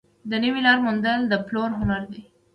[0.29, 2.21] د نوې لارې موندل د پلور هنر دی.